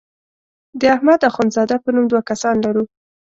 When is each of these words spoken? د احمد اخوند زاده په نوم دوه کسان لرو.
د 0.79 0.81
احمد 0.95 1.19
اخوند 1.29 1.53
زاده 1.55 1.77
په 1.83 1.89
نوم 1.95 2.05
دوه 2.11 2.21
کسان 2.29 2.55
لرو. 2.65 2.83